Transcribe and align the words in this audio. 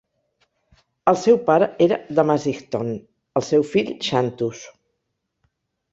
El 1.11 1.17
seu 1.23 1.37
pare 1.49 1.67
era 1.87 1.99
Damasichthon; 2.21 2.89
el 3.41 3.47
seu 3.51 3.69
fill, 3.75 3.95
Xanthus. 4.09 4.65